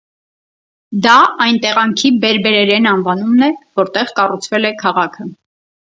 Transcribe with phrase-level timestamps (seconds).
[1.05, 5.29] Դա այն տեղանքի բերբերերեն անվանումն է, որտեղ կառուցվել է քաղաքը։